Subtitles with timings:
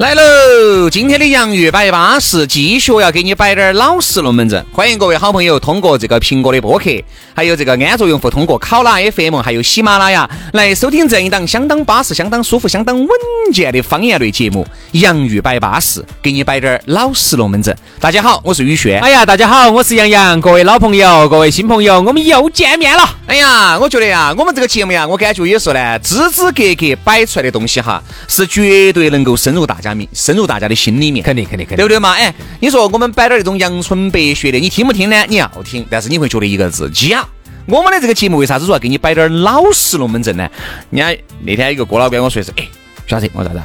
[0.00, 0.59] 来喽！
[0.90, 4.64] 今天的洋芋摆巴士，继续要给你摆点老实龙门阵。
[4.72, 6.90] 欢迎各位好朋友通过这个苹果的播客，
[7.34, 13.08] 还有这个安卓用户通过考拉 FM，还有喜马拉雅来收听这样一档相当巴适、相当舒服、相当稳
[13.52, 14.66] 健的方言类节目
[15.00, 17.76] 《洋芋摆巴士》，给你摆点老实龙门阵。
[17.98, 19.00] 大家好，我是宇轩。
[19.00, 20.40] 哎呀，大家好，我是杨洋。
[20.40, 23.08] 各位老朋友，各位新朋友，我们又见面了。
[23.26, 29.90] 哎呀，我觉得呀，我们这个节目呀，我感觉也是呢，支支格格摆出来的东西哈，是绝对能够深入大家。
[30.14, 32.10] 深入大家的心里面，肯定肯定肯定，对不对嘛？
[32.14, 35.24] 哎，你说我们摆点那种阳春白雪的，你听不听呢？
[35.28, 37.24] 你要听，但是你会觉得一个字假。
[37.66, 40.50] 我们的这个节目为啥子说要给你摆点老实龙门阵呢？
[40.90, 42.66] 人家那天一个郭老倌跟我说是，哎，
[43.06, 43.62] 小陈我咋子？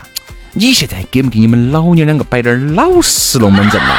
[0.53, 3.89] 你现在给不给你们老娘两个摆点老实龙门阵呢？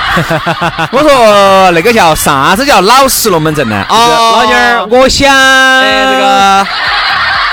[0.93, 3.84] 我说那个叫啥子叫老实龙门阵呢？
[3.91, 3.97] 哦，
[4.33, 5.28] 老娘儿，我想
[5.83, 6.67] 这个。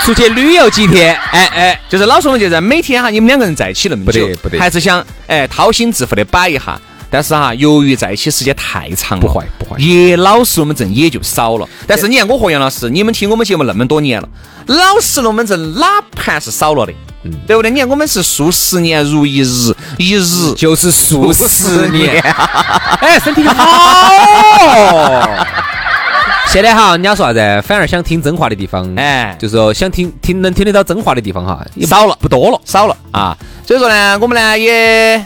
[0.04, 6.78] 出去旅游几天，哎哎，就是老说的，就是每天哈，你们两个人在一起那么久，不得不得，还是想哎掏心置腹的摆一下，
[7.10, 11.66] 但是哈，由于在一起时间太长了，不会不会，也老实龙门阵也就少了。
[11.88, 14.28] 但是你看我和杨老师，你们听我们节目那么多年了，
[14.68, 16.94] 老实龙门阵哪盘是少了的，
[17.24, 17.72] 嗯，对不对？
[17.72, 22.20] 你看我们是数十年如一日，一日就是数十年，
[23.00, 23.64] 哎，身体好。
[26.48, 27.62] 现在哈，人家说啥子？
[27.68, 33.36] 反而想听真话的地方，哎，就是说想听听能听得到真话的地方哈，也少了，不多了，少了啊。
[33.66, 35.26] 所以说呢，我们呢也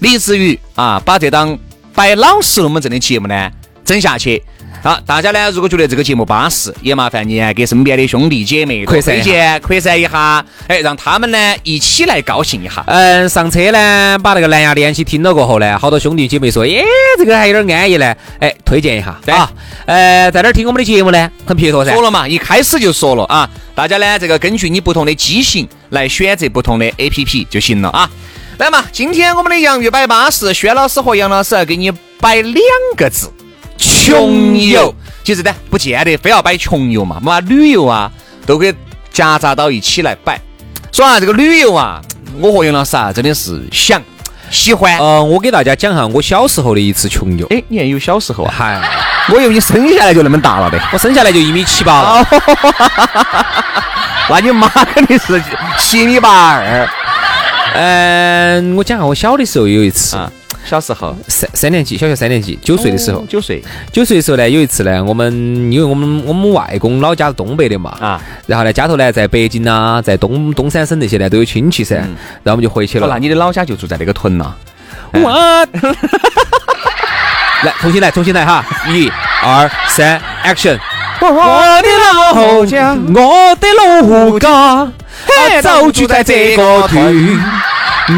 [0.00, 1.58] 立志于啊，把这档
[1.94, 3.50] 摆老实龙门阵的节目呢
[3.84, 4.42] 整下去。
[4.86, 9.16] 好，大家呢，如果觉得这个节目巴适，也麻烦你给身边的兄弟姐妹扩散、
[9.60, 12.84] 扩散一下，哎，让他们呢一起来高兴一下。
[12.86, 16.84] 嗯，上车呢，把那个蓝牙连起听了过后呢，好多兄弟姐妹说，耶，
[17.18, 19.50] 这个还有点安逸呢，哎，推荐一下啊。
[19.86, 21.28] 呃，在哪儿听我们的节目呢？
[21.44, 21.92] 很撇脱噻。
[21.92, 28.08] 说了嘛，一开始就说了啊，大家呢，这个根据你不同的机型来选择不同的 APP 就行了啊。
[28.58, 32.54] 来嘛，今天我们的洋芋摆巴士，薛老师和杨老师要给你摆两
[32.96, 33.32] 个字。
[34.06, 34.94] 穷游，
[35.24, 38.08] 其实呢，不见得非要摆穷游嘛，嘛旅游啊，
[38.46, 38.72] 都给
[39.10, 40.40] 夹杂到一起来摆。
[40.92, 42.00] 说啊，这个旅游啊，
[42.38, 44.00] 我和杨老师啊，真的是想
[44.48, 44.96] 喜欢。
[44.98, 47.44] 呃，我给大家讲下我小时候的一次穷游。
[47.48, 48.54] 哎，你还有小时候啊？
[48.56, 48.80] 嗨，
[49.34, 50.80] 我以为你生下来就那么大了的。
[50.92, 52.26] 我生下来就一米七八了。
[54.30, 55.42] 那你妈肯定是
[55.78, 56.88] 七米八二。
[57.76, 60.16] 嗯，我讲下我小的时候有一次。
[60.16, 60.32] 啊。
[60.64, 61.16] 小时候。
[61.28, 65.32] 三三年级，小学三年级，九岁的时候，九岁，九岁的时候呢，有一次呢，我们
[65.70, 72.08] 因为我们我们外公老家是东北的嘛，啊，然后呢，家头呢在北京呐，在东东三省那些呢都有亲戚噻，然
[72.46, 73.06] 后我们就回去了。
[73.06, 74.52] 那你的老家就住在那个屯呐？
[75.12, 75.30] 我，
[77.62, 79.08] 来重新来，重新来哈，一、
[79.44, 80.76] 二、三，Action！
[81.20, 81.88] 我的
[82.34, 84.90] 老家，我的老家，
[85.62, 87.38] 就住在这个屯。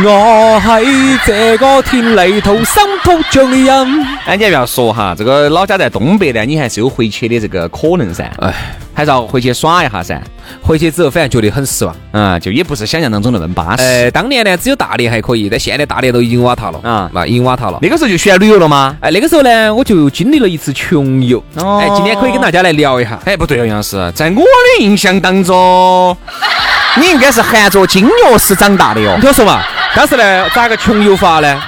[0.04, 4.06] 我喺这个田里头，心扑着人。
[4.26, 8.30] 哎，你不要说哈，这个老家在东北呢，你还是有回去的这个可能噻。
[8.40, 8.52] 哎，
[8.92, 10.20] 还是要回去耍一下噻。
[10.60, 11.96] 回去之后，反正觉得很失望。
[12.12, 13.82] 嗯，就也不是想象当中那么巴适。
[13.82, 16.78] 哎，当年呢，只有大连还可以，但现在大连都已经瓦塌了。
[16.82, 17.78] 啊，那已经瓦塌了。
[17.80, 18.94] 那个时候就喜欢旅游了吗？
[19.00, 21.42] 哎，那个时候呢，我就经历了一次穷游。
[21.54, 21.78] 哦。
[21.78, 23.18] 哎，今天可以跟大家来聊一下。
[23.24, 26.14] 哎，不对，杨老师，在我的印象当中，
[26.96, 29.12] 你应该是含着金钥匙长大的哟。
[29.16, 29.60] 你听我说嘛。
[29.94, 31.60] 当时呢，咋个穷游法呢？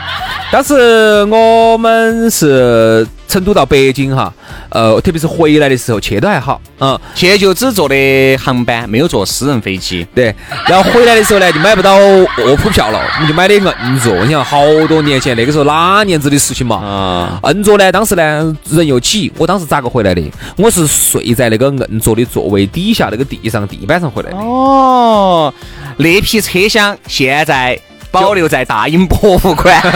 [0.50, 4.32] 当时我们是成都到北京哈，
[4.70, 10.04] 呃，特别是回来的时候去都还好，嗯，去就只坐的航班，没有坐私人飞机。
[10.12, 10.34] 对，
[10.66, 13.62] 然后回来的时候呢，就买不到卧铺票了，我们就买的硬
[14.00, 14.12] 座。
[14.24, 16.76] 你想，好多年前那个时候哪年子的事情嘛？
[16.76, 20.20] 啊，硬座呢，当时呢人又挤，我当时咋个回来的？
[20.56, 24.36] 我是睡在那个硬座的座位底下那个地上地板上回来的。
[24.36, 25.54] 哦，
[25.98, 27.78] 那批车厢现在。
[28.12, 29.80] 保留在大英博物馆。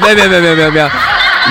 [0.00, 0.90] 没有没有没有没有没有没有，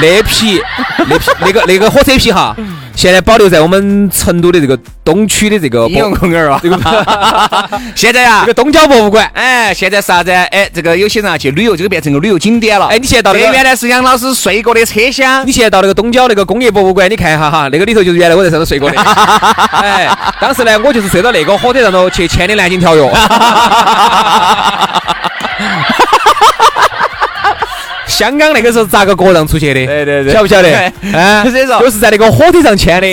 [0.02, 0.62] 那批
[0.98, 2.56] 那批那个那个火车皮哈，
[2.96, 6.60] 现在保留在我们成都的这个东区的这个应用公园啊。
[7.96, 9.30] 现在啊这个，东郊博物馆。
[9.34, 10.32] 哎，现在是啥子？
[10.32, 12.88] 哎，这个有些人啊去旅游，这个变成个旅游景点了。
[12.88, 15.52] 哎，你现在到那个这原来是杨老师睡过的车厢你。
[15.52, 19.00] 现在到那个东郊那个工业博物馆，你看一下哈，那个里头就是原来我在上头睡过的。
[19.02, 20.10] 哎，
[20.42, 23.12] 当时呢，我就是睡到那个火车上头去签的南京条约。
[28.14, 29.86] 香港那个时候咋个割让出去的？
[29.86, 30.70] 对对对晓不晓得？
[31.82, 33.08] 就是在那个火车上签的，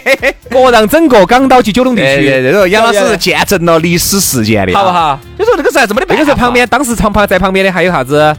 [0.50, 2.24] 割让整个港岛及九龙地区。
[2.24, 4.90] 对对对，杨老师是见证了历史事件的，好不？
[4.90, 5.20] 好？
[5.38, 8.34] 就说那个时候还这么的时候旁边当时旁旁在旁边的还有啥子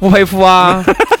[0.00, 0.84] 吴佩孚啊、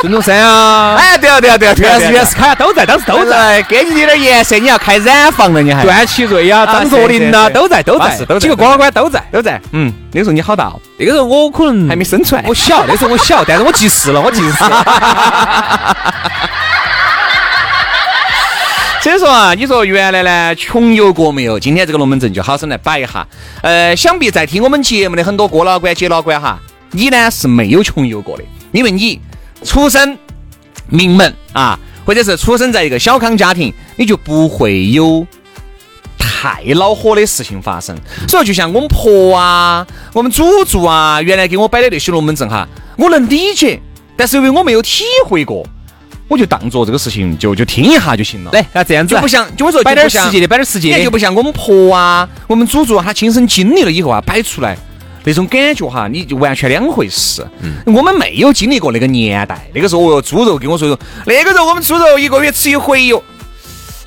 [0.00, 3.30] 孙中山啊、哎，对啊对啊对啊，袁世袁世凯啊都在，当时都在。
[3.30, 9.20] 在，给你点颜色，你要开染坊了，你还段祺瑞啊、啊张作霖呐，都在，都在，都在几个官老倌都在。
[9.32, 9.60] 都在。
[9.72, 14.84] 嗯，那个时候你好大哦，那个时候我可能还没生出来我小，那时候我小，但是我记事了，我记事了。
[19.02, 21.58] 所以说啊，你说原来呢穷游过没有？
[21.58, 23.26] 今天这个龙门阵就好生来摆一下。
[23.62, 26.56] 呃，想必在听我们节目的很多哥老倌、姐老倌哈，
[26.92, 29.20] 你呢是没有穷游过的，因为你
[29.64, 30.18] 出身
[30.88, 35.26] 名门啊，或者是出生在一个小康家庭，你就不会有
[36.18, 37.96] 太恼火的事情发生。
[38.28, 42.66] 所以就像我们婆啊、我们祖祖啊，原来给我摆的那些龙门阵哈，
[42.96, 43.80] 我能理解，
[44.16, 45.66] 但是因为我没有体会过。
[46.28, 48.50] 我就当做这个事情就就听一下就行了。
[48.52, 51.10] 来，那这样子就不像，就我说摆点实际的，摆点实际的就。
[51.10, 54.76] 不像我们婆啊，我们祖祖啊他亲身经历了以后啊，摆出来
[55.28, 57.46] 那种感觉哈，你就完全两回事。
[57.60, 63.22] 嗯我们没有经历过那个年代，那个时候哦，猪肉跟我说，那个时候我们猪肉一个月吃一回哟。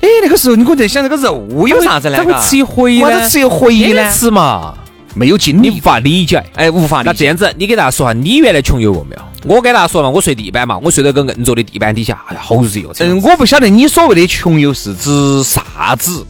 [0.00, 2.16] 哎，那个时候你给我在想这个肉有啥子呢？
[2.16, 3.28] 咋会吃一回呢？
[3.28, 4.12] 吃一回呢？
[4.12, 4.74] 吃嘛，
[5.14, 6.42] 没有经历你无，法理解。
[6.56, 7.10] 哎，无法理解。
[7.10, 9.22] 那这样子，你给大家说下，你原来穷游过没有？
[9.44, 12.94] 我给大家说嘛，我睡地板嘛，我睡到个硬座的地板底下，哎呀，好热哦。
[12.98, 16.26] 嗯，我不晓得你所谓的穷游是指啥子。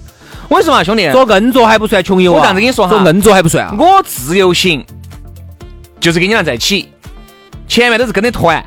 [0.52, 2.36] 我跟你说嘛，兄弟，坐硬座还不算穷游啊！
[2.36, 3.74] 我这样子跟你说哈坐硬座还不算啊。
[3.78, 4.84] 我自由行
[5.98, 6.90] 就是跟你俩在一起，
[7.66, 8.62] 前面都是跟的团，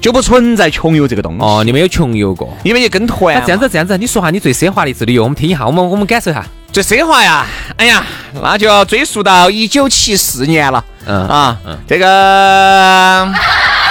[0.00, 1.44] 就不存在穷游这个东西。
[1.44, 2.56] 哦，你没有穷游过。
[2.62, 3.34] 因为你跟团。
[3.34, 6.42] 那这样子，这样子，你说下你最奢华的一次旅游，我们听一下，我们我们感受一下。
[6.72, 7.44] 最奢华呀，
[7.76, 8.02] 哎呀，
[8.42, 10.82] 那就要追溯到一九七四年了。
[11.04, 13.26] 嗯啊，嗯这个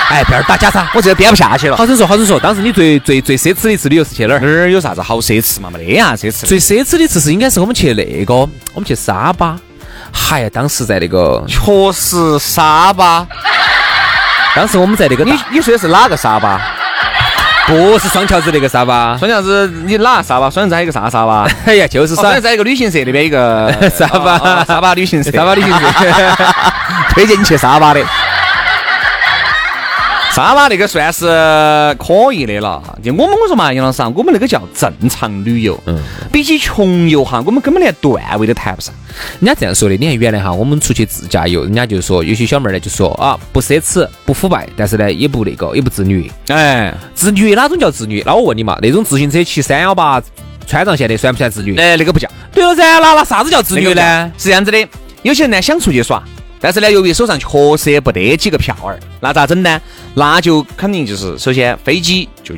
[0.09, 0.87] 哎，不要打假噻。
[0.93, 1.75] 我这个编不下去了。
[1.75, 4.39] 好生说，好生说，当时你最最最奢侈的一次旅游是去哪儿？
[4.39, 5.69] 哪儿有啥子好奢侈嘛？
[5.71, 6.45] 没得呀，奢侈。
[6.45, 9.57] 最奢侈的一次是应该是我们去那个，我们去沙巴。
[10.13, 13.27] 嗨呀，当时在那个，确实沙巴，
[14.55, 16.59] 当时我们在那个你，你说的是哪个沙巴？
[17.67, 19.17] 不是双桥子那个沙巴。
[19.17, 20.49] 双桥子，你哪个沙巴？
[20.49, 21.45] 双桥子还有个啥沙巴？
[21.67, 25.85] 哎呀，就是双桥子一个旅行社那边一个 沙巴哦哦沙巴旅行社，沙巴旅行社。
[27.13, 28.01] 推荐你去沙巴的。
[30.37, 31.25] 沙巴那个算是
[31.97, 35.99] 可以的了，就我们我说嘛，杨老师啊，我们那个叫正常旅游，嗯，
[36.31, 38.93] 比起穷游哈，我们根本连段位都谈不上。
[39.39, 46.31] 人家这样说的，你看原来哈，我们出去自驾游，人家就说有些小妹儿呢就说啊，不奢侈，不腐败，但是呢也不那个，也不自律。
[46.49, 48.21] 哎，自律哪种叫自律？
[48.23, 50.21] 那我问你嘛，那种自行车骑三幺八
[50.67, 51.75] 川藏线的算不算自律？
[51.77, 54.31] 哎，那个不叫对了噻，那那啥子叫自虐那个不叫呢？
[54.37, 54.87] 是这样子的，
[55.23, 56.23] 有些人呢想出去耍，
[56.59, 59.79] 但是呢，由于手上确实也不得几个票儿，那咋整呢？
[60.15, 62.55] 那就肯定就是首先飞机就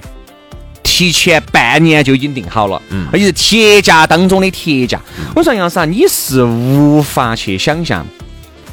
[0.82, 5.00] 提前半年就已经订好了，嗯，而且是铁价当中的铁价。
[5.36, 8.06] 我说杨老师啊，你是无法去想象，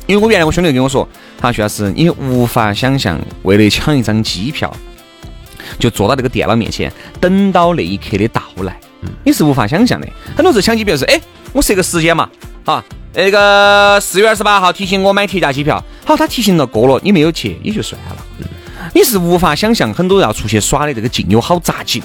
[0.07, 1.09] 因为我原来我兄弟跟我说，
[1.39, 4.73] 他徐老师，你无法想象为了抢一张机票，
[5.79, 8.79] 就坐到那个电脑面前，等到那一刻的到来，
[9.25, 10.09] 你是无法想象的。
[10.37, 11.21] 很多时候抢机票是，哎，
[11.53, 12.29] 我设个时间嘛，
[12.65, 12.83] 啊，
[13.17, 18.17] 那个四月二十八号提醒我买特价机票，好，他提醒了过了，你没有去也就算了。
[18.95, 22.03] 你是无法想象很多要出去耍的这个劲有好扎劲，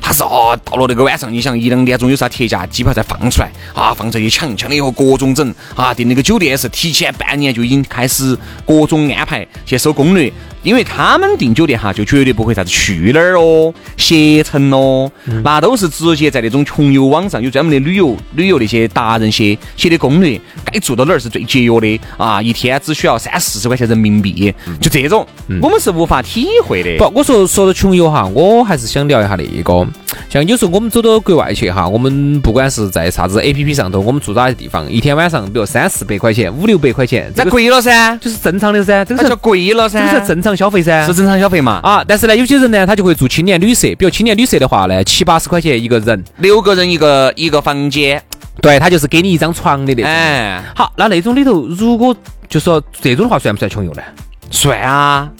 [0.00, 8.36] 他是哦，到了那个晚上，你想一两点钟有啥特价机票才放出来啊，放出来一抢，抢了以后各种整啊，订那个酒店是提前半年就已经开始
[8.66, 10.30] 各种安排去搜攻略，
[10.62, 15.10] 因为他们订酒店哈就绝对不会啥子去哪儿哦，携程哦，
[15.42, 22.00] 那都是直接在那种穷游网上有专门的旅游旅游那些达人写写的攻略，该住到哪儿是最节约的。
[22.16, 25.26] 啊，一天只需要三四十块钱人民币，就这种，
[25.62, 26.96] 我们是无法体会的。
[26.98, 29.86] 不，我说说到穷游哈，我还是想聊一下那个，
[30.28, 41.14] 像有时候我们走到国外去哈，我们不管是在啥子 A P P 上头，我们住哪些地方，一天晚上比如三四百块钱、五六百块钱，这那个贵了噻，就是正常的噻，这个叫贵了噻，这个是正常消费噻是。
[41.14, 41.80] 正常消费嘛。
[41.82, 48.22] 啊，但是呢，有些人呢，他就会住青年旅社，比如青年旅社的话呢，七八十块钱一个人，六个人一个一个房间，
[48.60, 50.10] 对他就是给你一张床的那种。
[50.10, 52.14] 哎，好，那那种里头，如果
[52.48, 54.02] 就说这种的话，算不算穷游呢？
[54.50, 55.30] 算啊。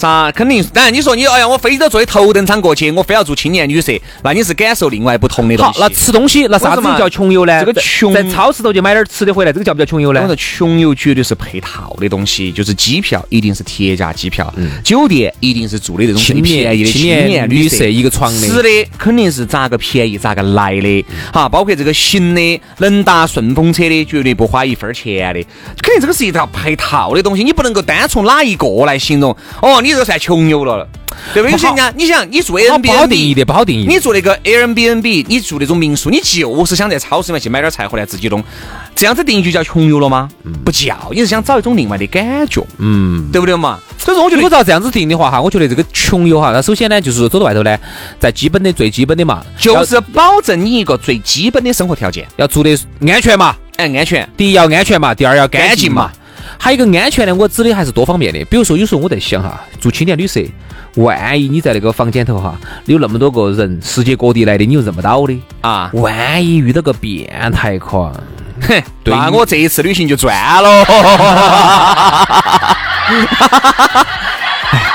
[0.00, 0.32] 咋？
[0.32, 0.64] 肯定？
[0.72, 3.92] 当然你说你，哎呀，我非得坐头等舱过去，我非要住青年旅社，
[4.24, 5.80] 那你是感受另外不同的东好，西。
[5.80, 7.60] 那吃东西，那啥子叫穷游呢？
[7.60, 10.20] 这个穷在超市头去买点吃的回来，这个叫不叫穷游呢？
[10.22, 10.26] 我？
[10.26, 14.50] 说穷游绝对是配套的东西，就是机票一定是铁价机票，
[14.82, 18.48] 酒店一定是住的那种最便宜的青年旅旅社一个床的。
[18.48, 25.42] 吃的肯定是咋个便宜咋个来的，哈，包括这个行的能搭顺风车的，绝对不花一分钱的，
[25.82, 30.86] 肯定这个是一套配套的东西，你不能够单从哪一个来形容，哦，你这算穷游了，
[31.34, 31.50] 对吧？
[31.50, 33.86] 有些人家，你想你住好不好定义 Airbnb 的，不好定义。
[33.86, 38.42] 你住那个 Airbnb，你住那种民宿，你就是想在超市里面去买点菜回来自己弄，
[38.94, 40.28] 这样子定义就叫穷游了吗？
[40.64, 43.78] 不叫，你是想找一种另外的感觉，嗯，对不对嘛？
[43.98, 47.78] 所以说，我觉得如果照这样子定的话哈，我觉得这个穷游哈，那首先呢，就是说走到外头呢，
[48.18, 52.70] 在基本的最基本的嘛，就是保证你一个最基本的生活条件，要住的
[53.06, 53.54] 安全嘛。
[53.76, 54.28] 哎，安全。
[54.36, 56.10] 第一要安全嘛，第二要干净嘛。
[56.62, 58.44] 还有一个安全呢，我指的还是多方面的。
[58.44, 60.40] 比如说，有时候我在想哈，住青年旅社，
[60.96, 68.12] 万一你在那个房间头哈，有那么多个人，世界各地来的，你又认不到的啊万一遇到个变态狂，
[68.60, 70.84] 哼，对那我这一次旅行就赚了。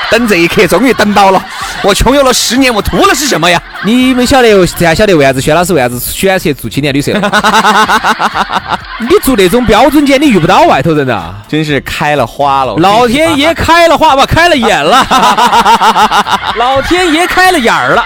[0.08, 1.44] 等这一刻终于等到了，
[1.82, 3.62] 我穷游了十年，我图的是什么呀？
[3.84, 7.30] 你们晓得，才晓得为啥子薛老师为啥子选择做青年旅社了？
[8.98, 11.34] 你住那种标准间，你遇不到外头人啊！
[11.46, 15.06] 真是开了花了，老天爷开了花吧，开了眼了，
[16.56, 18.04] 老天爷开了眼儿了，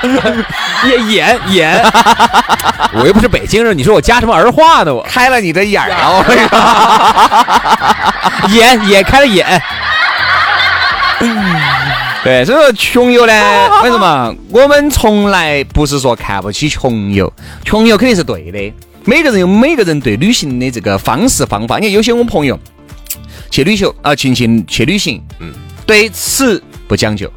[0.85, 1.83] 眼眼眼，
[2.93, 4.93] 我又不是北京人，你说我加什么儿化呢？
[4.93, 6.11] 我开了你的眼儿啊！
[6.11, 6.59] 我跟你说。
[8.51, 9.63] 眼眼开了眼，
[12.25, 17.33] 对，所以说穷游呢，为什么我们从来不是说看不起穷游，
[17.65, 18.73] 穷游肯定是对的。
[19.05, 21.79] 每个人有每个人对旅行的这个方式方法。
[21.79, 22.59] 你看，有些我们朋友
[23.51, 25.53] 去旅游啊，去去去旅行，嗯，
[25.87, 27.33] 对吃不讲究，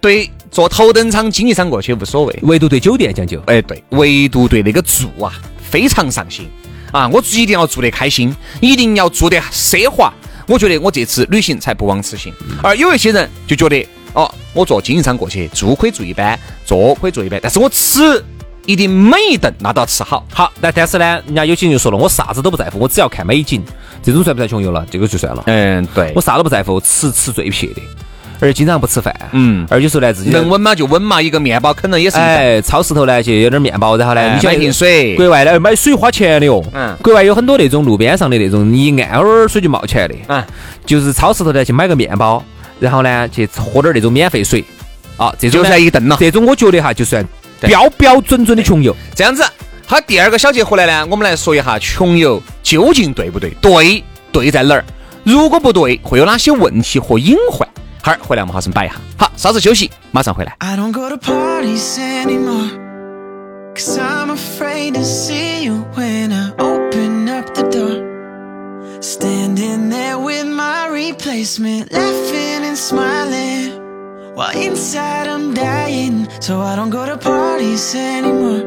[0.00, 3.40] 对坐头等舱、经济舱过去无所谓，唯独对酒店讲究。
[3.46, 5.32] 哎，对，唯独对那个住啊
[5.70, 6.48] 非常上心
[6.90, 7.06] 啊！
[7.08, 10.12] 我一定要住得开心，一定要住得奢华。
[10.48, 12.32] 我觉得我这次旅行才不枉此行。
[12.62, 18.22] 而有一些人就觉得，哦，我坐经济舱过去，住可以住一般，坐可以坐一般，但是我吃
[18.66, 20.24] 一定每一顿那都要吃好。
[20.32, 23.62] 好，那但是呢，人家有些人就说了，我啥子都不在乎，我只要看美景，
[24.02, 24.86] 这种算不算穷游了？
[24.90, 25.42] 这个就算了。
[25.46, 27.80] 嗯，对我啥都不在乎，吃吃最撇的，
[28.40, 29.14] 而且经常不吃饭。
[29.32, 32.16] 嗯而且说呢，自己能稳嘛就稳嘛，一个面包可能也是。
[32.18, 36.62] 哎，超市头呢去有点面包，然后呢，哎你买瓶水国外呢买水花钱的哟。
[36.74, 40.14] 嗯国外有很多那种路边上的那种，你一按会儿水就冒起来的。
[40.28, 40.44] 嗯，
[40.84, 42.44] 就是超市头呢去买个面包，
[42.80, 44.64] 然后呢去喝点那种免费水。
[45.16, 46.16] 啊，这种就算一顿了。
[46.20, 47.26] 这种我觉得哈，就算
[47.60, 48.94] 标标准准的穷游。
[49.16, 49.42] 这样子，
[49.84, 53.50] 好，第二个小节回来呢，我们来说一下穷游究竟对不对？
[53.60, 54.84] 对，对在哪儿？
[55.24, 57.68] 如果不对，会有哪些问题和隐患？
[58.00, 58.94] 哈儿回来我们好生摆一下。
[59.16, 60.54] 好，稍事休息，马上回来。
[60.58, 62.70] I don't go to parties anymore.
[63.74, 67.97] Cause I'm afraid to see you when I open up the door.
[69.00, 74.34] Standing there with my replacement, laughing and smiling.
[74.34, 78.58] While inside I'm dying, so I don't go to parties anymore.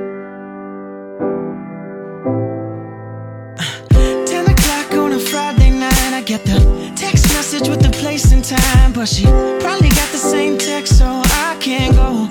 [4.25, 8.41] Ten o'clock on a Friday night, I get the text message with the place and
[8.41, 8.93] time.
[8.93, 12.29] But she probably got the same text, so I can't go.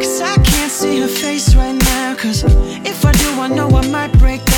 [0.00, 2.16] Cause I can't see her face right now.
[2.16, 2.42] Cause
[2.84, 4.53] if I do, I know I might break down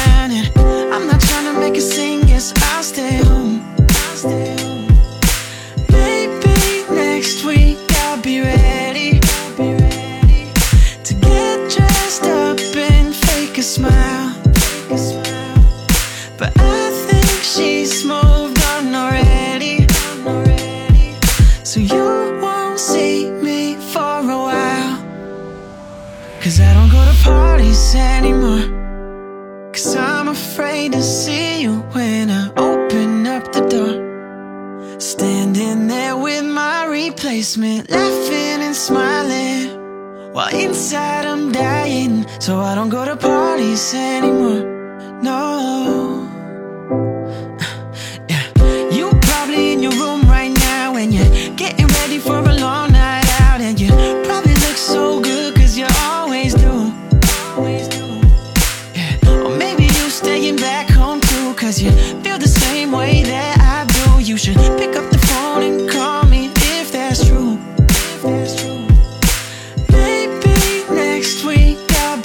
[1.76, 3.61] can sing I stay home.
[5.92, 8.75] Maybe next week I'll be ready.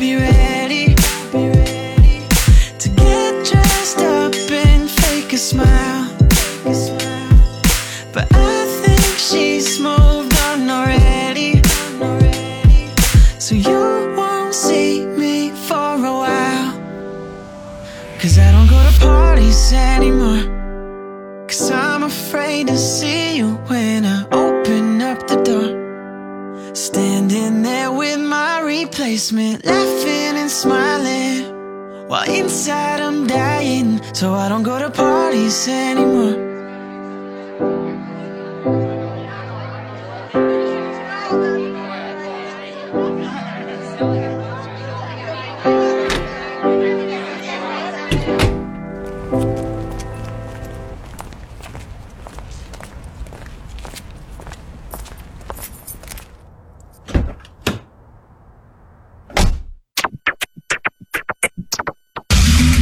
[0.02, 0.61] Be ready.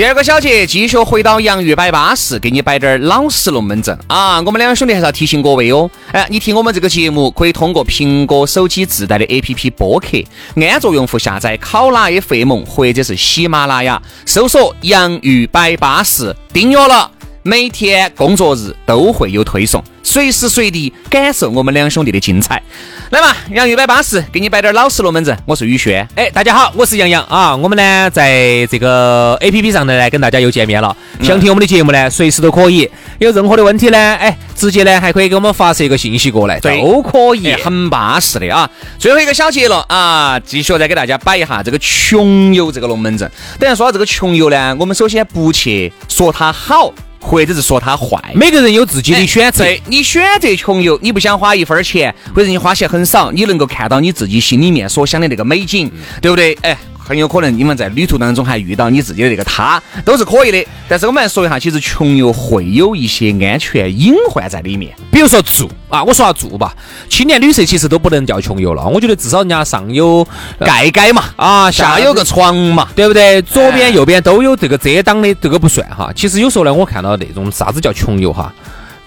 [0.00, 4.40] 第二个小节继续回到洋芋摆巴士，给你摆点儿老实龙门阵啊！
[4.40, 10.16] 我们两兄弟还是要提醒各位哦，哎，你听我们这个节目可以通过苹果手机自带的 APP 播客，
[10.56, 17.10] 安卓用户下载考拉 FM 或者是喜马拉雅，搜索“洋芋摆巴士”，订阅了。
[17.42, 22.62] 每天工作日都会有推送，随时随地感受我们两兄弟的精彩。
[23.10, 25.36] 来嘛，杨玉摆巴适，给你摆点老实龙门阵。
[25.46, 27.56] 我是宇轩，哎，大家好，我是杨洋啊。
[27.56, 30.94] 我们呢，在这个 A P P 上呢，来跟大家又见面了。
[31.22, 32.88] 想听我们的节目呢，随时都可以。
[33.18, 38.70] 有任何的问题呢，哎，直接呢还可以给我们发射一个信息过来，都可以，很巴适的啊。
[38.98, 43.30] 最后一个小节了啊，继续再给大家摆一下这个穷游这个龙门阵。
[43.58, 46.92] 等下说到这个穷游呢，我们首先不去说它好。
[47.20, 49.64] 或者是说他坏，每个人有自己的选择。
[49.86, 56.56] 你选择穷游，你不想花一分钱，或者你花钱很少，你能够看到你自己心里面所想的那个美景，对不对？
[56.62, 56.76] 哎。
[57.10, 60.64] 很有可能你们在旅途当中还遇到你自己的那个他，都是可以的。
[60.88, 64.94] 但是我们来说一下，其实穷游会有一些安全隐患在里面。
[65.10, 66.72] 比如说住啊，我说下住吧。
[67.08, 70.24] 青年旅社其实都不能叫穷游了，我觉得至少人家上有
[70.60, 73.42] 盖盖嘛，啊，下有个床嘛，对不对？
[73.42, 76.12] 左边右边都有这个遮挡的，这个不算哈。
[76.14, 78.54] 其实有时候呢，我看到那种啥子叫穷游哈，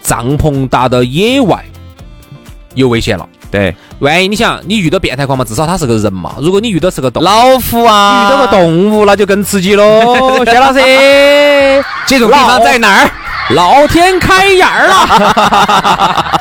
[0.02, 1.63] 帐篷搭到野外，
[2.76, 3.26] 有危险了。
[3.54, 6.34] 对，万一你想你遇到变态狂嘛，至少他是个人嘛。
[6.42, 10.42] 如果你遇到是个动老虎啊，遇到个动物，那就更刺激喽。
[10.44, 10.80] 薛老师，
[12.08, 13.12] 这种地方在哪儿？
[13.54, 15.06] 老天开眼儿了，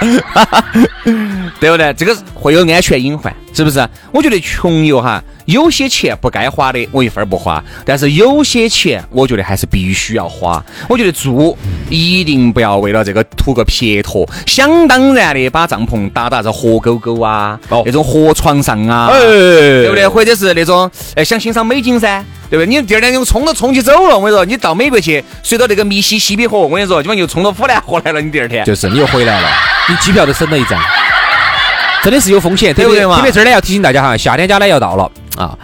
[1.60, 1.92] 对不对？
[1.94, 3.86] 这个会有安全隐患，是不是？
[4.12, 5.22] 我觉得穷游哈。
[5.46, 10.60] 有些钱不该花的，我一分不花；但是有些钱，我觉得还是必须要花。
[10.88, 11.56] 我觉得住
[11.88, 20.08] 一定不要为了这个图个撇脱，想当然的把帐篷搭到这河沟沟啊，那种河床上啊，对不对？
[20.08, 22.66] 或者是那种哎想欣赏美景噻，对不对？
[22.66, 28.20] 你第二天就冲都冲起走了，我跟你说，你到美国去，随着那个密西西比河，我跟你说，基本又冲到湖南河来了。
[28.20, 29.48] 你第二天就是你又回来了，
[29.88, 30.80] 你机票都省了一张，
[32.02, 33.16] 真的是有风险，对不对嘛？
[33.16, 35.10] 特别这儿呢要提醒大家哈，夏天家呢要到了。
[35.36, 35.56] 啊，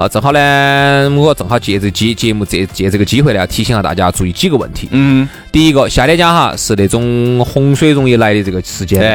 [0.00, 4.88] 呃，正好呢，我正好借这节节目借借这个机会呢，要提醒下大家注意几个问题。
[4.92, 8.98] 嗯，第一个，夏天家哈是那种洪水容易来的这个时间。
[8.98, 9.08] 对。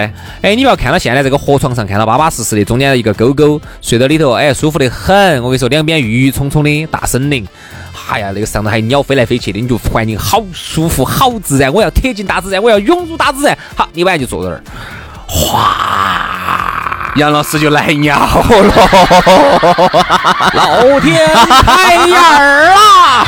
[0.43, 5.41] 哎，你不要看到现在这个河床上看到巴巴适适的，中间一个沟沟，睡到里头，哎，舒服得很。
[5.41, 7.43] 我跟你说，两边郁郁葱葱的大森林，
[8.07, 11.73] 哎呀，那个上头还鸟飞来飞去的，你就环境好舒服，好自然。
[11.73, 13.57] 我要贴近大自然，我要涌入大自然。
[13.75, 14.61] 好，你晚上就坐在那儿，
[15.25, 16.24] 哗。
[17.15, 18.43] 杨老师就来尿了，
[20.53, 21.25] 老天
[21.65, 23.25] 开眼儿了，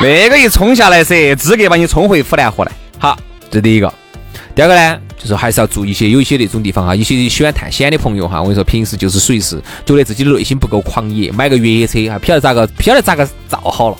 [0.00, 2.70] 那个一冲下来噻，资格把你冲回湖南河来。
[2.98, 3.18] 好，
[3.50, 3.92] 这第一个。
[4.54, 13.96] 第二个呢，就是还是要注意一些，有一些那种地方哈，一些喜欢探险的朋友哈，我跟你说，平时就是属于是觉得自己的内心不够狂野，买个越野车还不晓得咋个，不晓得咋个造好了，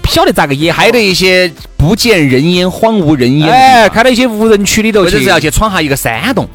[0.00, 6.48] 不晓得咋个野，还的一些不见人烟、荒无人烟，哎，开到一些无人区里头，或者是要去闯下一个山洞。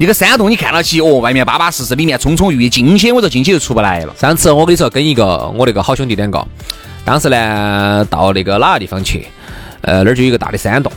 [0.00, 4.14] 一个山洞，你看到起哦，外面巴巴适适，里面葱葱郁郁，进去我说进去就出不来了。
[4.18, 6.42] 上次我跟你说，跟一个我那个好兄弟两个，
[7.04, 9.26] 当时呢到那个哪个地方去，
[9.82, 10.90] 呃那儿就有一个大的山洞，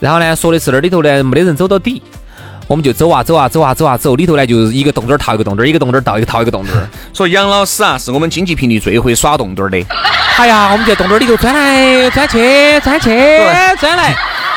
[0.00, 2.02] 然后呢说的是那里头呢没得人走到底，
[2.66, 6.74] 我们就走啊走啊走啊走啊走，里头呢就是一个洞洞套一个洞洞，一个洞洞套一个套一个洞洞。
[7.14, 9.78] 说杨老师啊，是我们经济频率最会耍洞洞的。
[10.38, 13.10] 哎呀，我们在洞洞里头钻来钻去钻去
[13.78, 14.12] 钻来。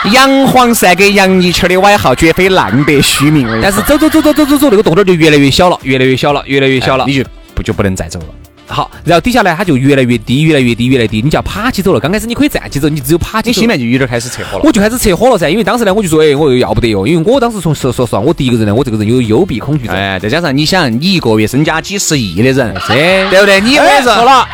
[0.13, 3.47] 杨黄鳝跟杨泥鳅的外号绝非浪得虚名。
[3.61, 7.05] 但是走走走走走走走，那个洞洞就越来越小了，越来越小了，越来越小了。
[7.07, 7.23] 你就
[7.55, 8.25] 不就不能再走了？
[8.69, 11.21] 好，然后底下呢，它就越来越低，越来越低，越来越低。
[11.21, 11.99] 你就要爬起走了。
[11.99, 13.67] 刚开始你可以站起走，你只有爬起你心里。
[13.67, 14.63] 面就有点开始撤火了。
[14.65, 19.95] 我就开始撤火了噻，因为当时呢，我就说，哎，我又要不得哟，因为我当时从说说实话，我第一个人呢，我这个人有幽闭恐惧症。
[19.95, 23.61] 哎，再加上你想，你一个月身家几十亿的人，哎对不对？
[23.61, 24.45] 你我也是错了，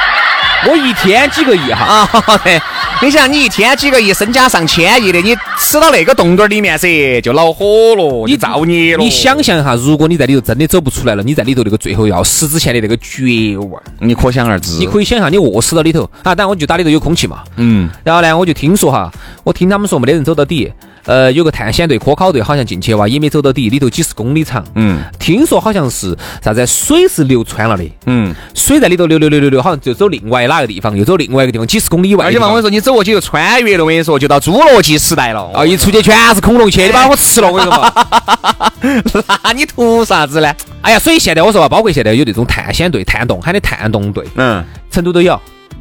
[0.66, 2.08] 我一天几个亿哈。
[2.10, 2.60] 啊，对。
[3.02, 7.64] 你想，你一天几个亿，身家上千亿的，你吃到那个洞洞里面噻，就恼火
[7.96, 9.02] 了，你造孽了。
[9.02, 14.72] 你想象一下，如果你在里头真的走不出来了，你在里头那个最后要死之前的那个绝望，你可想而知。
[14.78, 16.34] 你可以想象你饿死到里头啊！
[16.34, 17.42] 当然我就打里头有空气嘛。
[17.56, 19.10] 嗯，然后呢，我就听说哈，
[19.44, 20.70] 我听他们说没得人走到底。
[21.10, 24.64] 呃，有个探险队、科考队好像进去哇，也没走到底，里头几十公里长。
[24.76, 27.84] 嗯，听说好像是啥子水是流穿了的。
[28.06, 32.26] 嗯，水在里头流流流流流，好像就走另外哪个地方，又走另外一个地方，几十公里以外。
[32.26, 35.50] 而且嘛，我跟你说，你走过去就穿越了，我跟你说，就到侏罗纪时代了。
[35.52, 39.32] 哦，一出去全是恐龙去，你把我吃了，我跟你说嘛。
[39.42, 40.54] 那你图啥子呢？
[40.82, 45.40] 哎呀，所以现在我说吧，包括现在有那种探险队、探洞，喊的探洞队，嗯，成都都有。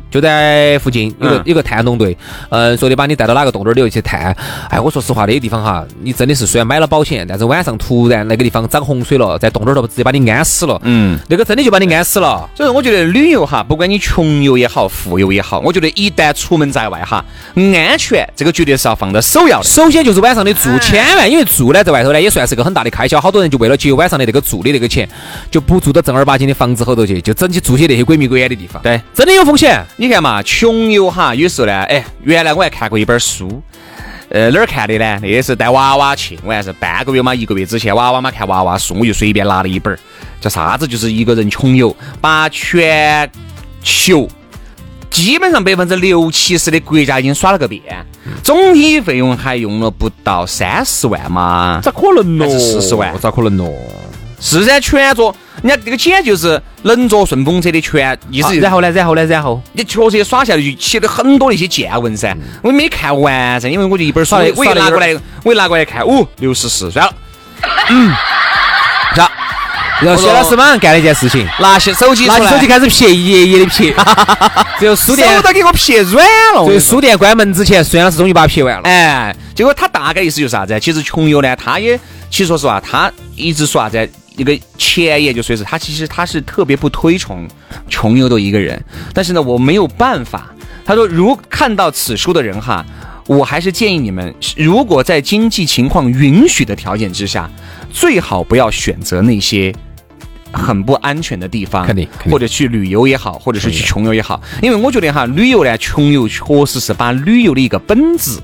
[0.10, 2.18] 就在附近有个嗯有个探洞队，
[2.50, 4.36] 嗯，说的把你带到哪个洞洞里头去探。
[4.70, 10.80] 哎，我说实话，那些地方哈，你真的是虽然买了保险，但是晚上突然那个地方涨洪水了，在洞洞头直接把你淹死了。
[10.84, 12.50] 嗯，那个真的就把你淹死了。
[12.56, 17.24] 所以说，我觉得旅游哈，不管你穷游也好，富游也好，我觉得一旦出门在外哈，
[17.56, 19.64] 安全这个绝对是要放在首要的。
[19.66, 25.08] 首先就是晚上的住，哎千万因为住呢在外头呢也算是个很大的开销，好多人就为了节约晚上的那个住的那个钱，
[25.52, 28.82] 就不住到正儿八经的房子后头去，就整起住些那些鬼迷鬼眼的地方。
[28.82, 29.84] 对，真的有风险。
[30.02, 33.62] 你看嘛，穷游哈，有时候呢，哎，原来我还看过一本书，
[34.30, 35.20] 呃，哪儿看的呢？
[35.22, 40.00] 那也是带娃娃去，我还是半个月嘛，一个月之前，娃娃嘛看娃娃书，我就随便拿了一本儿，
[40.40, 40.88] 叫啥子？
[40.88, 43.30] 就是一个人穷游，把全
[43.84, 44.26] 球
[45.10, 47.84] 基本上百分之六七十的国家已经耍了个遍，
[48.42, 51.82] 总体费用还用了不到三十万嘛？
[51.84, 52.48] 咋可能咯？
[52.48, 53.70] 四十万咋可能咯？
[54.40, 58.90] 是噻，全坐，人家这个钱就是能坐顺风车的全，意思就是然后呢？
[58.92, 59.26] 然后呢？
[59.26, 67.14] 然后你确实也耍下来就写了很多的一些见闻噻，我没看完噻，因为我就一本书，耍得我一拿过来，我一拿过来看，哦，六十四，算了，
[69.14, 69.32] 是吧？
[70.02, 73.94] 然后薛老师马上干了一件事情，拿起手机，拿起手机开始撇一页一页的撇，
[74.80, 78.84] 最后书店手，都给我撇软了，我跟最你说书店关门之前，孙老师终于把它撇完了。
[78.84, 80.80] 哎，结果他大概意思就是啥子？
[80.80, 84.10] 其实穷游呢，他也其实说实话，他一直说啥子？
[84.40, 87.48] 一个前言就说是他其实他是特别不推崇
[87.90, 88.82] 穷游的一个人，
[89.14, 90.50] 但是呢，我没有办法。
[90.86, 92.86] 他说，如看到此书的人哈，
[93.28, 97.50] 我还是建议你们，如果在经济情况允许的条件之下，
[97.92, 99.76] 最好不要选择那些。
[100.52, 108.40] 很不安全的地方，肯定肯定或者去旅游也好，或者是去穷游也好，因为我觉得哈，旅游呢，穷游确实是把旅游的一个本质，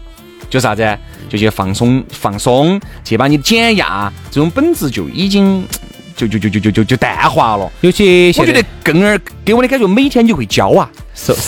[0.56, 5.68] 就啥子，就去放松放松，去把你减压，这种本质就已经
[6.15, 7.70] 就就就就就就就淡化了。
[7.82, 10.89] 尤其现在我觉得更儿给我的感觉，每天就会焦啊。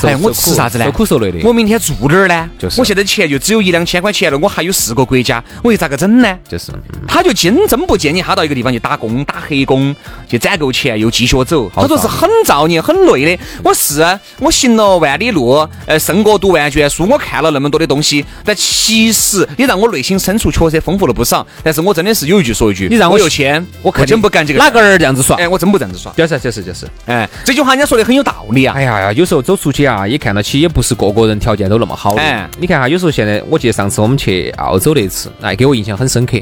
[0.04, 0.86] 哎，我吃啥子呢？
[0.86, 2.50] 受苦受累的，我明天住哪儿呢？
[2.58, 6.38] 就是我现在钱就只有一两千块钱了，我还有四个国家，我又咋个整呢？
[6.48, 9.96] 就是嗯他就真真不建议他到一个地方去打工、打黑工，
[10.28, 13.44] 去攒够钱又继续走，他说是很造孽、很累的。
[13.64, 21.46] 我是啊我行了万里路，呃，胜过读万卷书，我看了那么多的东西，但其实也让我内心深处确实丰富了不少。
[21.64, 24.60] 但是我真的是有一句说一句，你让我我有钱，我肯定真不干这个。
[24.60, 24.80] 哪个？
[24.80, 25.36] 儿这样子耍？
[25.38, 26.14] 哎，我真不这样子耍。
[26.14, 26.88] 就是就是就是。
[27.08, 28.76] 哎，这句话人家说的很有道理啊。
[28.78, 32.22] 哎呀呀，有时候走出去啊，也看到起，也不是个个人条件都那么好的。
[32.22, 36.38] 哎你看哈，有时候现在，我记得上次我们去澳洲那次，哎，给我印象很深刻。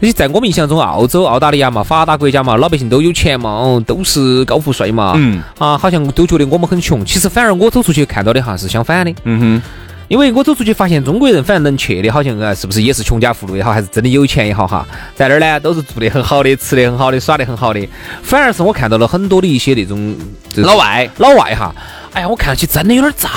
[0.00, 7.04] 你在我们印象中，澳洲、澳大利亚嘛，发达国家嘛，老百姓都有钱嘛，哦，都是高富帅嘛，嗯，啊，好像都觉得我们很穷。
[7.04, 9.14] 其实反而我走出去看到的哈是相反的。
[9.24, 9.62] 嗯哼，
[10.08, 17.88] 因为我走出去发现，中国人反正能去的，好像啊，是不是也是穷家富路也好，还是真的有钱也好哈，在那儿呢都是住得很好的，吃得很好的，耍得很好的。
[18.22, 20.16] 反而是我看到了很多的一些那种
[20.52, 21.74] 这老外，老外哈，
[22.12, 23.28] 哎呀，我看上去真的有点造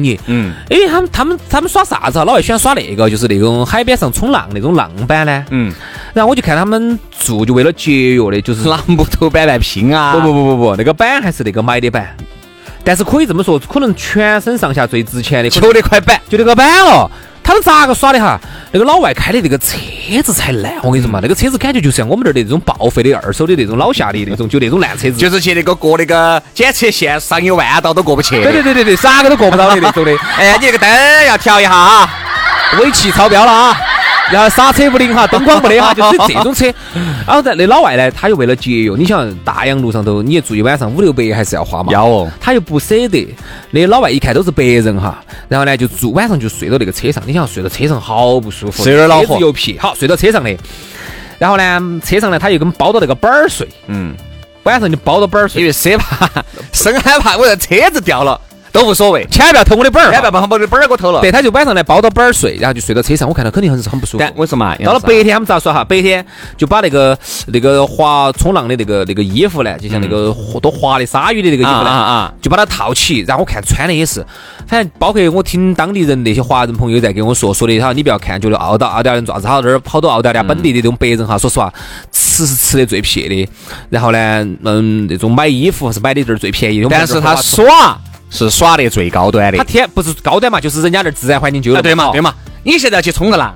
[0.00, 0.18] 孽。
[0.26, 2.24] 嗯因为他们他们他们耍啥子啊？
[2.24, 5.44] 老外喜欢耍那个，就是那种海边上冲浪那种浪板呢。
[5.50, 5.72] 嗯，
[6.14, 10.14] 然后我就看他们做，就为了节约的，就是拿木头板来拼啊。
[10.14, 12.16] 不不不不不，那个板还是那个买的板。
[12.84, 17.10] 但是可以这么说，可能全身上下最值钱的，就那块板，就那个板哦。
[17.44, 18.40] 他们咋个耍的哈？
[18.72, 19.76] 那个老外开的那个车
[20.24, 25.16] 子才烂，我跟你说嘛，那个车子感觉就像我们这儿的那种报废的二手的那种老夏的那种，就那种烂车子。
[25.18, 28.42] 就是去那个过那个检测线上一万道都过不去。
[28.42, 30.16] 对对对对对，啥个都过不到的那种的。
[30.38, 30.88] 哎，你那个灯
[31.26, 32.08] 要调一下啊。
[32.80, 33.76] 尾气超标了啊！
[34.32, 36.66] 然后刹车不灵哈，灯光不得哈，就是这种车。
[37.26, 41.92] 然后在那老外呢，他又为了节约，你想大洋路上头，你也住一晚上五六百还是要花嘛。
[41.92, 43.34] 要哦，他又不舍得。
[43.70, 47.22] 那老外一看都是白人哈，然后呢就住晚上就睡到那个车上。
[47.26, 50.56] 你想睡到车上好不舒服，是有点恼火又撇，好睡到车上的。
[51.38, 54.14] 然后呢，车上呢他又跟包到那个板儿睡，嗯，
[54.62, 55.66] 晚上就包到板儿睡因。
[55.66, 56.28] 为生怕
[56.72, 58.40] 生害怕我的车子掉了
[58.72, 61.20] 都无所谓，千万不要偷我的本儿，千万不要把我的本儿给我偷了。
[61.20, 64.32] 对，他就晚上来包到本儿睡，然后就睡到车上，我看到肯定很是很不舒服但。
[64.36, 64.74] 为什么啊？
[64.82, 65.84] 到了白天他们咋耍哈？
[65.84, 66.24] 白天
[66.56, 67.16] 就把那个
[67.48, 73.20] 那个滑冲浪的那个那个衣服呢，就像那个多滑的鲨鱼的那个衣服呢，啊就把它套起。
[73.20, 74.24] 然后我看穿的也是，
[74.66, 81.72] 反正包括我听当地人那些华人朋友在跟我说说的哈，你不要看觉得澳大澳大利亚人爪子好，这儿好多澳大利亚本地的这种白人哈，说实话
[82.10, 83.48] 吃是吃的最撇的。
[83.90, 84.18] 然后呢，
[84.64, 86.88] 嗯，那种买衣服是买的这儿最便宜的。
[86.88, 88.00] 但是他耍
[88.32, 89.64] 是耍得最高端的他。
[89.64, 93.54] 天不是高端嘛，就是人家那儿自然环境就有啊，对嘛对嘛，你现在去冲个浪，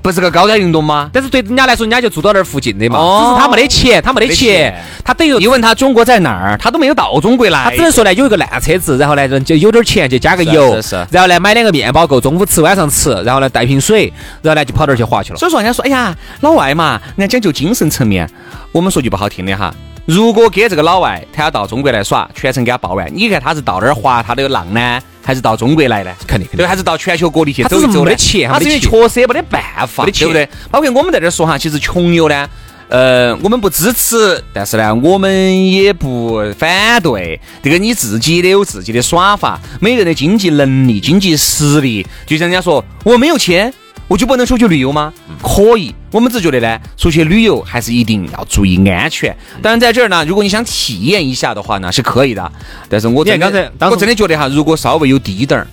[0.00, 1.10] 不是个高端运动吗？
[1.12, 7.64] 但是对人家来说，人家就住到那儿附近的嘛，哦只是他没得钱，他没得钱钱，他等于你问他中国在哪儿，他都没有到中国来。
[7.64, 15.38] 他只能说呢，有一个烂车子，然后呢，人就有点钱就加个油，是是是然后呢买两个面包够中午吃晚上吃，然后呢带瓶水，然后呢就跑那儿去滑去了。
[15.38, 18.28] 所以说人家说，哎呀，老外嘛，人家讲究精神层面。
[18.72, 19.72] 我们说句不好听的哈，
[20.06, 26.12] 如果给这个老外他要到中国来耍，全程给他报完，你看他是到那儿划他的浪呢，还是到中国来呢？
[26.26, 30.46] 肯定肯定对，还是到全球各地去走一走呢没得钱他是确实也没得办法，对不对？
[30.70, 32.48] 包括我们在这儿说哈，其实穷游呢。
[32.90, 37.40] 呃，我们不支持，但是呢，我们也不反对。
[37.62, 43.72] 这个你自己得有自己的耍法，每个人的经济能力、经济实力，就像人家说，我没有钱，
[44.06, 45.12] 我就不能出去旅游吗？
[45.42, 49.34] 可以，我们只觉得呢，出去旅游还是一定要注意安全。
[49.62, 52.52] 当然，在这儿呢，如果你想体验一下的话呢，是可以的。
[52.88, 55.66] 但是我真的我真的觉得哈，如果稍微有低点儿，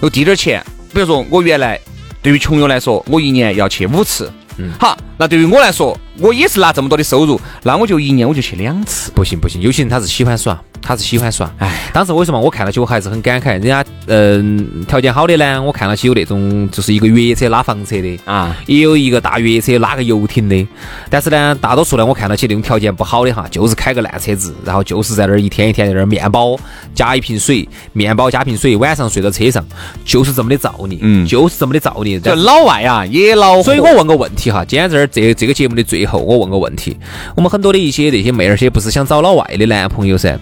[0.00, 1.78] 有低点儿钱，比如说我原来
[2.20, 4.30] 对于穷游来说，我一年要去五次。
[4.58, 9.10] 嗯，好，那对于我来说，我也是拿这么多的收入，那我就一年我就去两次。
[9.14, 11.52] 不行不行，有些人他是喜欢耍，他是喜欢耍。
[11.58, 13.50] 哎，当时为什么我看到起我还是很感慨？
[13.50, 20.66] 人家嗯条件好的呢，我看到起有那种就是一个越野车拉房车的啊，也有一个大越野车拉个游艇的。
[21.10, 26.56] 但是呢，大多数呢，我看到起那种条件不好的哈，就是开个烂车子，然后就是在那儿一天一天在那儿面包
[26.94, 29.64] 加一瓶水，面包加瓶水，晚上睡到车上，
[30.04, 32.20] 就是这么的造孽，嗯就是这么的造孽。
[32.20, 36.96] 这老外啊也老，所以我问个问题哈，今天这儿这这个节目的最后，我问个问题，
[37.36, 40.38] 我们很多的一些那些妹儿些不是想找老外的男朋友噻？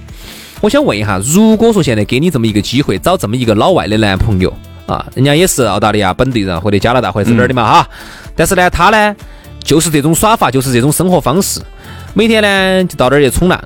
[0.61, 4.53] 我想问一下，如果说现在给你这么一个机会，找这么一个老外的男朋友
[4.87, 7.89] 啊，人家也是澳大利亚本地人或者加拿大或者是哪儿的嘛哈，
[8.35, 9.15] 但是呢，他呢
[9.63, 11.61] 就是这种耍法，就是这种生活方式，
[12.15, 13.63] 每天呢就到那儿去冲浪。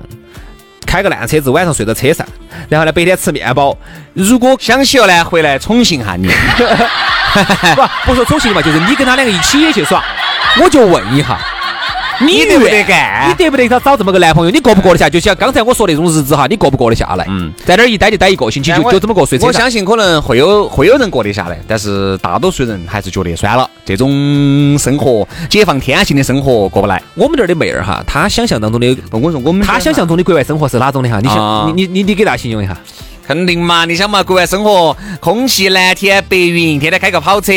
[0.91, 2.27] 开个烂车子，晚上睡到车上，
[2.67, 3.73] 然后呢白天吃面包。
[4.13, 6.29] 如果想起了呢，回来宠幸下你。
[7.77, 10.03] 不不说宠幸嘛，就是你跟他两个一起也去耍，
[10.61, 11.39] 我就问一下，
[12.25, 14.51] 你得不得干你得不得他找这么个男朋友？
[14.51, 15.09] 你过不过得下？
[15.09, 17.25] 就像刚才我说那种日子哈，你过不过得下来？
[17.29, 19.39] 嗯，在那儿一待就待一个星期，就就这么过睡。
[19.39, 27.01] 我相信可能会有会有人过得下来，但是大多数人还是觉得算了，这种生活解放天性的生活过不来。
[27.15, 31.19] 我们这儿的妹儿哈，她想象当中的，我说我们她想象中的国外生活是哪种的哈？
[31.19, 32.77] 你啊想，你你你你给大家形容一下。
[33.25, 37.51] 肯定嘛，你想嘛，国外生活，空气蓝天白云，天天开个跑车，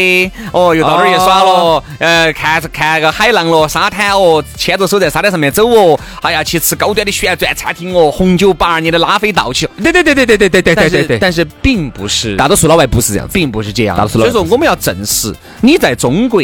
[0.52, 9.68] 哦，又到哪儿去耍了，呃，看看个海浪咯，沙滩哦，牵着手在沙滩上面走哦，还要去吃高端的旋转餐厅哦，红酒八二年的拉菲倒起。
[9.82, 11.18] 对对对对对对对对对对对。
[11.18, 13.28] 但是并不是大多数老外不是这样。
[13.32, 16.42] 并不是这样，所以说我们要正视你在中国，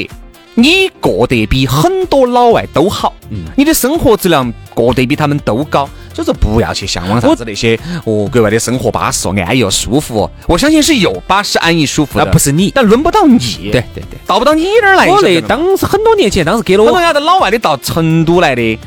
[0.61, 10.31] 你过得比很多老外都好，嗯你的生活质量过得比他们都高，所以说不要去向往啥子那些哦国外的生活巴适哦、安逸哦、舒服哦。
[10.47, 13.39] 我相信是有巴适、安逸、舒服的，那不是你但轮不到你，
[13.73, 14.19] 对对对。
[14.27, 15.09] 到不到你那儿来。
[15.09, 18.79] 我那当时很多年前，当时给了我很多人家老外的到成都来的。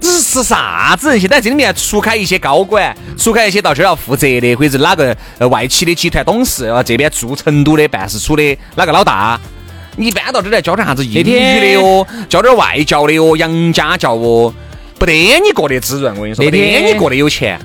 [0.00, 1.18] 只是啥子人？
[1.18, 9.63] 现在这里面除开一些高管，除开一些到这儿要负责的，或者是哪个呃外企的集团董事，啊这边驻成都的办事处的哪个老大，你
[9.96, 14.52] 一般到这儿来教点啥子英语的哦，教点外教的哦，洋家教哦，
[14.98, 17.58] 不得你过得滋润，我跟你说，不得你过得有钱。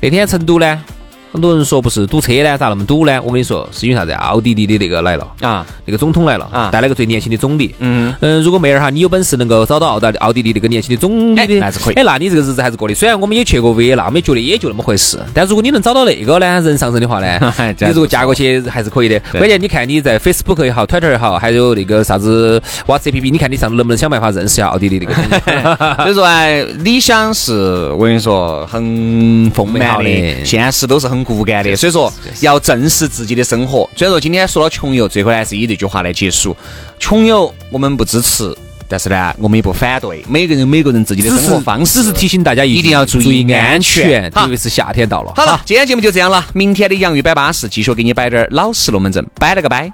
[0.00, 0.84] 那天成都呢，
[1.30, 3.20] 很多人说不是堵车呢，咋那么堵呢？
[3.22, 4.12] 我跟你说，是因为啥子？
[4.12, 7.74] 奥地利的那个来了啊，那个总统来了啊带了个最年轻的总理。
[7.78, 12.94] 嗯，嗯，如果妹儿哈，你有本事能够找到澳大奥地利那个年轻的总理的，哎那是可以哎，那你这个日子还是过的。
[12.94, 15.18] 虽然我们也去过维也纳，我们也觉得也就那么回事。
[15.34, 19.20] 但如果你能找到那个呢，人上人的话呢 你如果嫁过去还是可以的。
[19.32, 25.94] 关键你看你在 Facebook 也好，Twitter 也好，还有那个啥子 WhatsApp APP，你看你上能不能想办法认识一下奥地利那个？
[26.04, 31.76] 所 以 说哎，理想是我跟你说很丰满的现实都是很很骨感的。
[31.76, 33.88] 所以说要正视自己的生活。
[33.96, 36.56] 虽然说今天说了穷游，最后还是以这句话来结束：
[36.98, 38.56] 穷游我们不支持。
[38.90, 45.32] 但是呢，我们也不反对，每个人每个人自己的生活方式，只是提醒大家一定要注意安全，特别是夏天到了。
[45.36, 49.92] 好了，今天节目就这样了，明天的洋芋摆巴士继续给你摆点老实龙门阵，摆了个摆。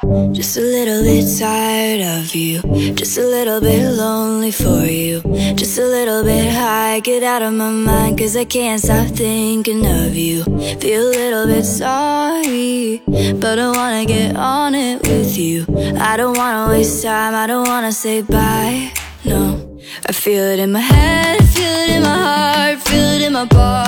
[0.00, 2.62] Just a little bit tired of you.
[2.94, 5.20] Just a little bit lonely for you.
[5.56, 7.00] Just a little bit high.
[7.00, 10.44] Get out of my mind, cause I can't stop thinking of you.
[10.78, 15.66] Feel a little bit sorry, but I wanna get on it with you.
[15.98, 18.92] I don't wanna waste time, I don't wanna say bye.
[19.24, 23.32] No, I feel it in my head, feel it in my heart, feel it in
[23.32, 23.87] my body.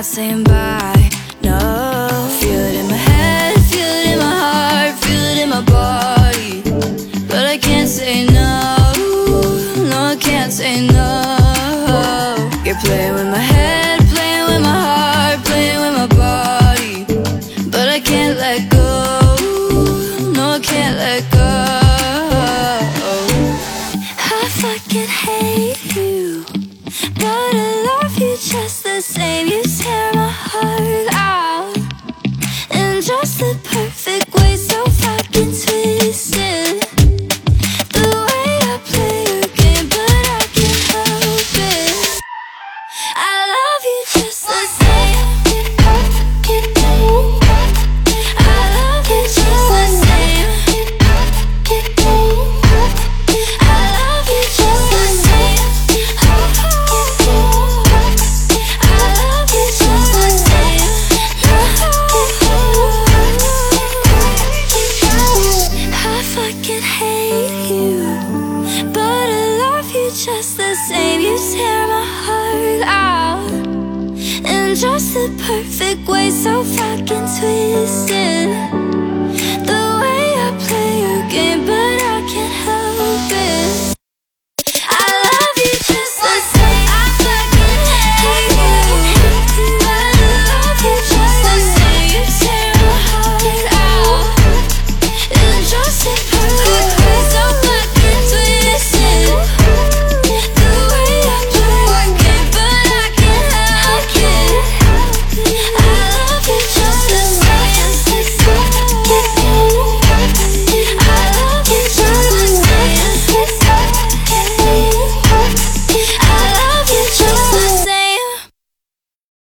[0.00, 0.79] passing by.